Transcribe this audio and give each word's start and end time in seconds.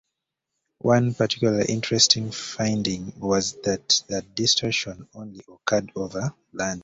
One 0.79 1.13
particularly 1.13 1.65
interesting 1.71 2.31
finding 2.31 3.13
was 3.19 3.53
that 3.65 4.01
the 4.07 4.23
distortion 4.33 5.07
only 5.13 5.41
occurred 5.47 5.91
over 5.95 6.33
land. 6.53 6.79